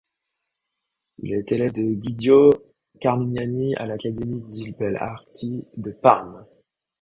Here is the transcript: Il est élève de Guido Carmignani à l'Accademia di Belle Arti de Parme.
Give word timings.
Il 1.19 1.31
est 1.31 1.51
élève 1.51 1.73
de 1.73 1.93
Guido 1.93 2.49
Carmignani 2.99 3.75
à 3.75 3.85
l'Accademia 3.85 4.43
di 4.49 4.71
Belle 4.71 4.97
Arti 4.97 5.63
de 5.77 5.91
Parme. 5.91 6.43